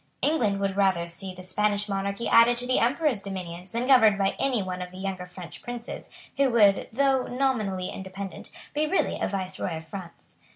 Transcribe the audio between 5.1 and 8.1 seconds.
French princes, who would, though nominally